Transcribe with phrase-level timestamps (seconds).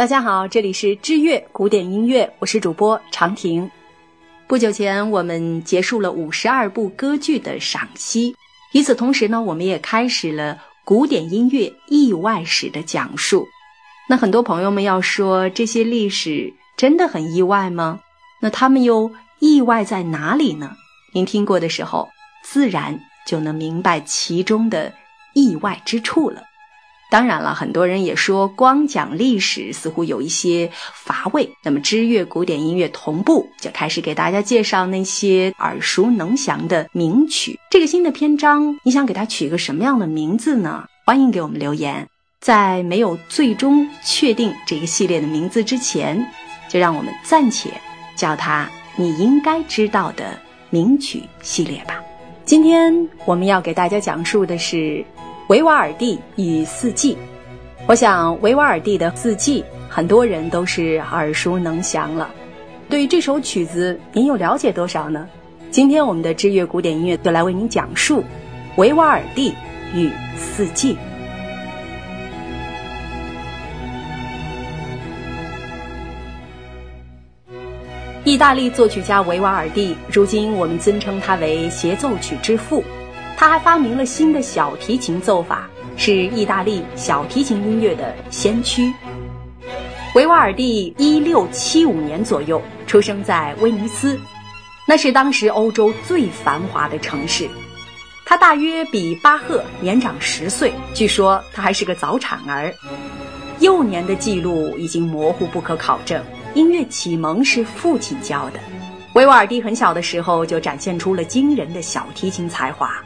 [0.00, 3.70] 大家好，这里是知乐古典音乐，我是主播长婷。
[4.46, 8.34] 不久前，我们结束了五十二部歌剧的赏析，
[8.72, 13.46] 与此同时呢，我们也开始了古典音乐意外史的讲述。
[14.08, 18.00] 那很多朋友们要说，这些历史真的很意外吗？
[18.40, 20.74] 那他们又意外在哪里呢？
[21.12, 22.08] 您听过的时候，
[22.42, 24.94] 自然就能明白其中的
[25.34, 26.44] 意外之处了。
[27.10, 31.50] 当然了，很多人也说光讲历史似乎有一些乏味。
[31.64, 37.58] 那么知乐古典音乐同步就开始给大家介绍那些耳熟能详的名曲。
[37.68, 40.84] 这个新的篇章，你想给它取一个什么样的名字呢？
[41.04, 42.06] 欢迎给我们留言。
[42.40, 46.24] 在没有最终确定这个系列的名字之前，
[46.68, 47.70] 就让我们暂且
[48.14, 50.38] 叫它“你应该知道的
[50.70, 52.00] 名曲系列”吧。
[52.44, 55.04] 今天我们要给大家讲述的是。
[55.50, 57.18] 维瓦尔第与四季，
[57.88, 62.30] 我想维瓦尔第的四季，很多人都是耳熟能详了。
[62.88, 65.28] 对于这首曲子，您又了解多少呢？
[65.72, 68.22] 今天我们的知乐古典音乐就来为您讲述
[68.76, 69.52] 维瓦尔第
[69.92, 70.96] 与四季。
[78.22, 82.84] 意大利作曲家维瓦尔第，如今我们尊称他为协奏曲之父。
[83.40, 88.92] 他还发明了新的小提琴奏法，是意大利小提琴音乐的先驱。
[90.14, 94.20] 维瓦尔第一六七五年左右出生在威尼斯，
[94.86, 97.48] 那是当时欧洲最繁华的城市。
[98.26, 102.74] 他大约比巴赫年长十岁，据说他还是个早产儿。
[103.58, 106.22] 幼年的记录已经模糊不可考证。
[106.52, 108.60] 音乐启蒙是父亲教的。
[109.14, 113.02] 维瓦尔第很小的时候就展现出了惊人的小提琴才华。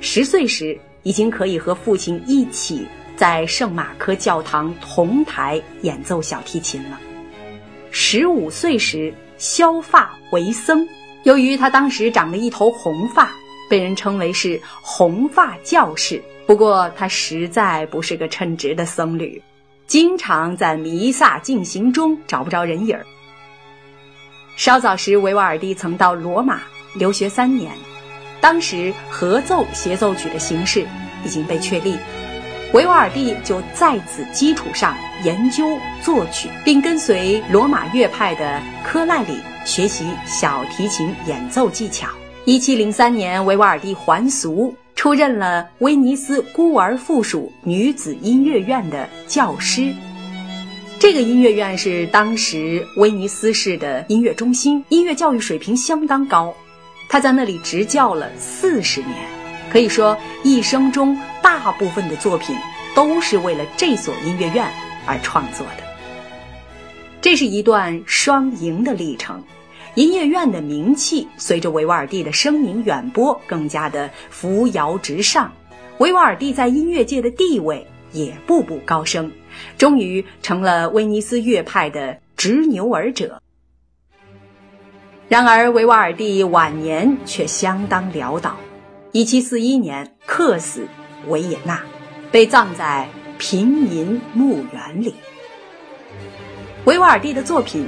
[0.00, 2.86] 十岁时，已经可以和父亲一起
[3.16, 6.98] 在圣马科教堂同台演奏小提琴了。
[7.90, 10.86] 十五岁时，削发为僧。
[11.24, 13.30] 由于他当时长了一头红发，
[13.68, 16.22] 被人称为是“红发教士”。
[16.46, 19.42] 不过，他实在不是个称职的僧侣，
[19.86, 23.04] 经常在弥撒进行中找不着人影儿。
[24.56, 26.62] 稍早时，维瓦尔第曾到罗马
[26.94, 27.72] 留学三年。
[28.40, 30.86] 当时合奏协奏曲的形式
[31.24, 31.96] 已经被确立，
[32.72, 42.08] 维瓦尔第就在此基础上研究作曲，并跟随罗马乐派的科赖里学习小提琴演奏技巧。
[42.44, 49.92] 一七零三年，维瓦尔第还俗，出任了威尼斯孤儿附属女子音乐院的教师。
[50.98, 56.54] 这个音乐院是当时威尼斯市的音乐中心，音乐教育水平相当高。
[57.08, 59.14] 他在那里执教了四十年，
[59.72, 62.54] 可以说一生中大部分的作品
[62.94, 64.70] 都是为了这所音乐院
[65.06, 65.82] 而创作的。
[67.20, 69.42] 这是一段双赢的历程，
[69.94, 75.50] 音乐院的名气随着维瓦尔第的声名远播更加的扶摇直上，
[75.98, 79.30] 维瓦尔第在音乐界的地位也步步高升，
[79.76, 83.40] 终于成了威尼斯乐派的执牛耳者。
[85.28, 88.56] 然而，维瓦尔第晚年却相当潦倒。
[89.12, 90.86] 1741年客死
[91.26, 91.82] 维也纳，
[92.30, 93.06] 被葬在
[93.36, 95.14] 平民墓园里。
[96.86, 97.86] 维瓦尔第的作品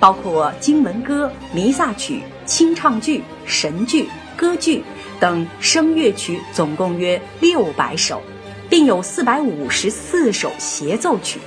[0.00, 4.82] 包括经文歌、弥撒曲、清唱剧、神剧、歌剧
[5.20, 8.22] 等声乐曲，总共约六百首，
[8.70, 11.38] 并有四百五十四首协奏曲。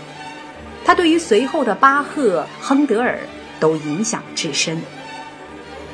[0.86, 3.18] 他对于随后的巴赫、亨德尔
[3.60, 4.80] 都影响至深。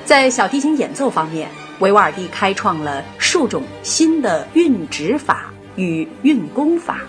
[0.08, 1.50] 在小提琴演奏方面，
[1.80, 7.02] 维瓦尔第开创了数种新的运指法与运功法，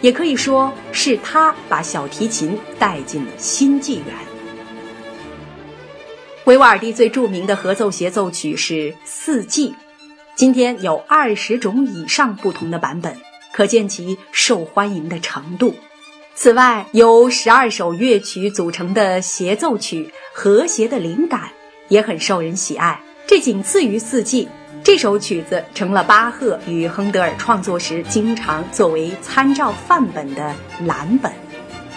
[0.00, 4.14] 也可以说是他把小提琴带进了新纪元。
[6.44, 9.70] 维瓦尔第最著名的合奏协奏曲是《四季》，
[10.36, 13.16] 今天有二十种以上不同的版本，
[13.52, 15.74] 可见其受欢迎的程度。
[16.36, 21.50] 此外，由十二首乐曲组成的协奏曲，和谐的灵感。
[21.88, 24.48] 也很受人喜爱，这仅次于四季。
[24.84, 30.54] 这首曲子成了巴赫与亨德尔创作时经常作为参照范本的
[30.86, 31.30] 蓝本。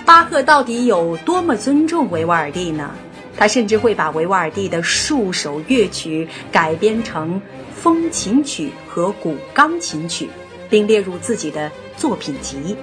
[0.04, 2.92] 巴赫到底有多么尊重维瓦尔第呢？
[3.38, 7.42] 他甚至会把维瓦尔第的数首乐曲改编成
[7.74, 10.30] 风琴曲和古钢琴曲，
[10.70, 12.76] 并列入自己的作品集。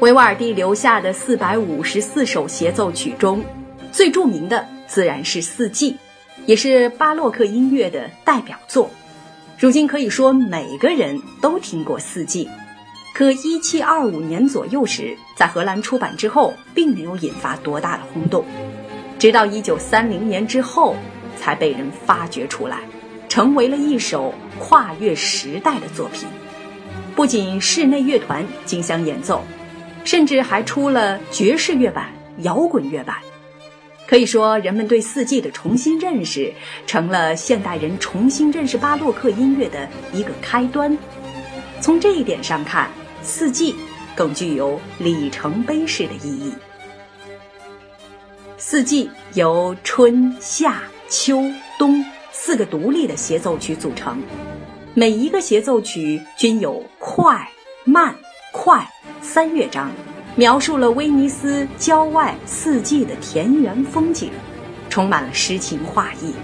[0.00, 3.44] 维瓦尔第留下的四百五十四首协奏曲中，
[3.92, 5.92] 最著名的自然是《四季》。
[6.46, 8.90] 也是巴洛克音乐的代表作，
[9.58, 12.46] 如今可以说每个人都听过《四季》。
[13.14, 18.44] 可1725年左右时，在荷兰出版之后，并没有引发多大的轰动。
[19.18, 20.96] 直到1930年之后，
[21.36, 22.80] 才被人发掘出来，
[23.28, 26.28] 成为了一首跨越时代的作品。
[27.14, 29.44] 不仅室内乐团竞相演奏，
[30.04, 32.08] 甚至还出了爵士乐版、
[32.38, 33.16] 摇滚乐版。
[34.06, 36.52] 可以说，人们对四季的重新认识，
[36.86, 40.96] 成了现代人重新认识巴洛克音乐的一个开端。
[41.80, 42.90] 从这一点上看，
[43.22, 43.74] 四季
[44.14, 46.52] 更具有里程碑式的意义。
[48.56, 51.42] 四季由春夏秋
[51.78, 54.22] 冬四个独立的协奏曲组成，
[54.94, 57.48] 每一个协奏曲均有快、
[57.84, 58.14] 慢、
[58.52, 58.86] 快
[59.20, 59.90] 三乐章，
[60.36, 64.30] 描述了威尼斯郊外四季的田园风景，
[64.90, 66.34] 充满了诗情画意，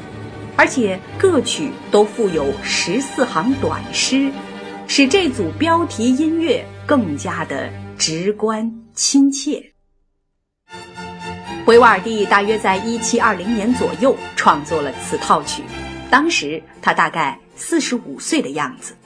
[0.56, 4.30] 而且各曲都附有十四行短诗。
[4.86, 9.72] 使这组标题音乐更加的直观亲切。
[11.66, 15.62] 维瓦尔第大约在一七二零年左右创作了此套曲，
[16.10, 18.96] 当时他大概四十五岁的样子。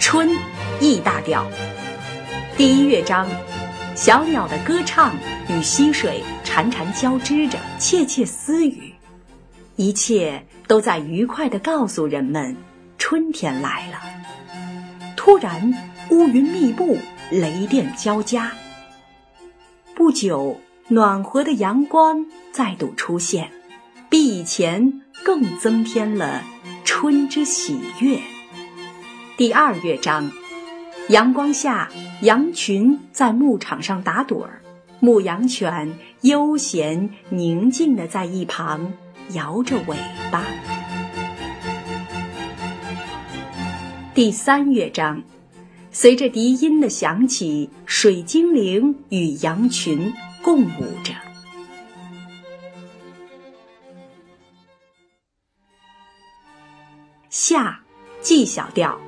[0.00, 0.30] 春
[0.80, 1.46] ，E 大调，
[2.56, 3.28] 第一乐章，
[3.94, 5.14] 小鸟的歌唱
[5.48, 8.94] 与溪水潺潺交织着窃窃私语，
[9.76, 10.44] 一切。
[10.66, 12.54] 都在愉快地告诉人们，
[12.98, 14.02] 春天来了。
[15.16, 15.72] 突然，
[16.10, 16.98] 乌云密布，
[17.30, 18.52] 雷电交加。
[19.94, 23.50] 不久，暖和的阳光再度出现，
[24.10, 26.44] 比以前更增添了
[26.84, 28.20] 春之喜悦。
[29.38, 30.30] 第二乐章，
[31.08, 31.88] 阳光下，
[32.20, 34.60] 羊群在牧场上打盹儿，
[35.00, 38.92] 牧羊犬悠闲宁静地在一旁。
[39.34, 39.96] 摇着尾
[40.30, 40.42] 巴。
[44.14, 45.22] 第三乐章，
[45.90, 50.10] 随着笛音的响起，水精灵与羊群
[50.42, 51.12] 共舞着。
[57.28, 57.78] 夏
[58.22, 58.98] ，G 小调，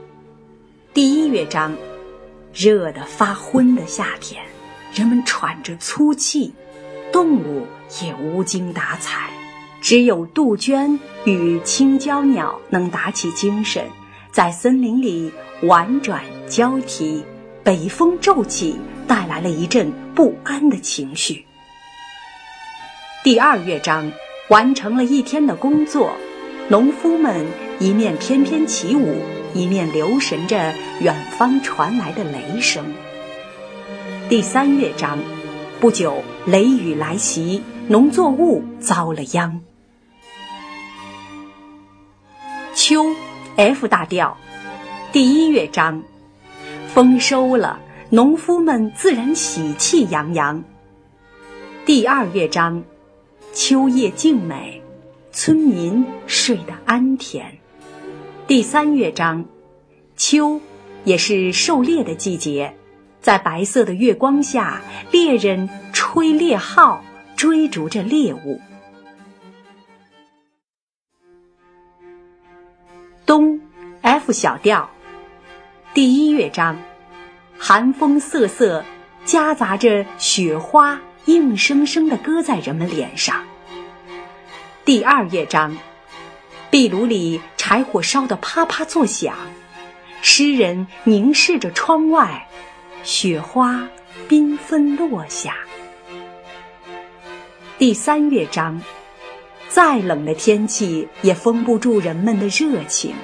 [0.92, 1.74] 第一乐章，
[2.52, 4.42] 热得发昏的夏天，
[4.92, 6.52] 人们喘着粗气，
[7.12, 7.66] 动物
[8.02, 9.30] 也无精打采。
[9.80, 13.84] 只有杜鹃与青椒鸟能打起精神，
[14.30, 15.32] 在森林里
[15.62, 17.24] 婉转交替。
[17.62, 18.76] 北风骤起，
[19.06, 21.44] 带来了一阵不安的情绪。
[23.22, 24.10] 第二乐章
[24.48, 26.16] 完成了一天的工作，
[26.68, 27.46] 农夫们
[27.78, 29.22] 一面翩翩起舞，
[29.54, 32.84] 一面留神着远方传来的雷声。
[34.28, 35.18] 第三乐章，
[35.80, 39.60] 不久雷雨来袭，农作物遭了殃。
[42.74, 43.04] 秋
[43.56, 44.36] ，F 大调，
[45.12, 46.02] 第一乐章，
[46.88, 50.62] 丰收了，农夫们自然喜气洋洋。
[51.84, 52.82] 第二乐章，
[53.52, 54.80] 秋夜静美，
[55.32, 57.59] 村民睡得安甜。
[58.50, 59.44] 第三乐章，
[60.16, 60.60] 秋，
[61.04, 62.74] 也是狩猎的季节，
[63.20, 67.00] 在白色的月光下，猎人吹猎号，
[67.36, 68.60] 追逐着猎物。
[73.24, 73.60] 冬
[74.02, 74.90] ，F 小调，
[75.94, 76.76] 第一乐章，
[77.56, 78.84] 寒风瑟瑟，
[79.24, 83.44] 夹杂着雪花，硬生生地搁在人们脸上。
[84.84, 85.78] 第二乐章，
[86.68, 89.32] 壁炉里柴火烧得啪啪作响，
[90.22, 92.48] 诗人凝视着窗外，
[93.04, 93.88] 雪花
[94.28, 95.54] 缤纷落下。
[97.78, 98.82] 第三乐章。
[99.68, 103.14] 再冷的天气也封不住人们的热情，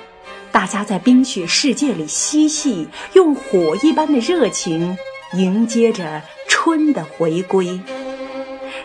[0.53, 4.97] 大家在冰雪世界里嬉戏，用火一般的热情
[5.33, 7.81] 迎接着春的回归。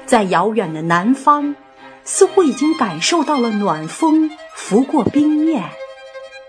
[0.07, 1.55] 在遥远的南方，
[2.03, 5.63] 似乎已经感受到了暖风拂过冰面，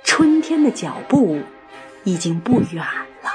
[0.05, 1.41] 春天的脚步
[2.05, 2.85] 已经不远
[3.23, 3.31] 了。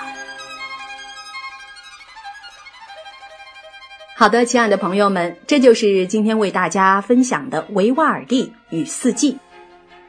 [4.15, 9.37] 好的，亲爱的朋友们，这就是今天为大家分享的维瓦尔第与四季。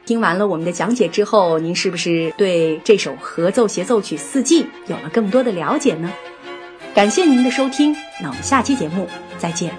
[0.05, 6.11] 听完了我们的讲解之后，您是不是对这首合奏协奏曲《四季》有了更多的了解呢？
[6.95, 9.71] 感谢您的收听，那我们下期节目再见。